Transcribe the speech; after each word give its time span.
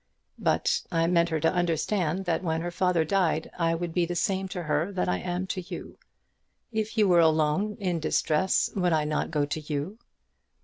But 0.39 0.81
I 0.91 1.05
meant 1.05 1.29
her 1.29 1.39
to 1.41 1.53
understand 1.53 2.25
that 2.25 2.41
when 2.43 2.61
her 2.61 2.71
father 2.71 3.05
died 3.05 3.51
I 3.59 3.75
would 3.75 3.93
be 3.93 4.03
the 4.07 4.15
same 4.15 4.47
to 4.47 4.63
her 4.63 4.91
that 4.91 5.07
I 5.07 5.19
am 5.19 5.45
to 5.53 5.61
you. 5.61 5.99
If 6.71 6.97
you 6.97 7.07
were 7.07 7.19
alone, 7.19 7.77
in 7.79 7.99
distress, 7.99 8.71
would 8.75 8.93
I 8.93 9.03
not 9.05 9.29
go 9.29 9.45
to 9.45 9.59
you?" 9.59 9.99